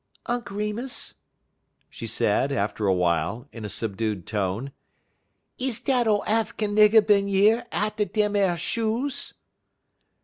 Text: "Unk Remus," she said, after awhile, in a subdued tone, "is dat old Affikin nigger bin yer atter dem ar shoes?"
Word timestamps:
"Unk 0.25 0.49
Remus," 0.49 1.13
she 1.87 2.07
said, 2.07 2.51
after 2.51 2.87
awhile, 2.87 3.47
in 3.51 3.63
a 3.63 3.69
subdued 3.69 4.25
tone, 4.25 4.71
"is 5.59 5.79
dat 5.79 6.07
old 6.07 6.23
Affikin 6.25 6.73
nigger 6.73 7.05
bin 7.05 7.27
yer 7.27 7.63
atter 7.71 8.05
dem 8.05 8.35
ar 8.35 8.57
shoes?" 8.57 9.35